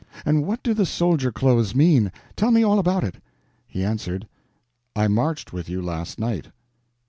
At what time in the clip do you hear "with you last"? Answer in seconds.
5.53-6.17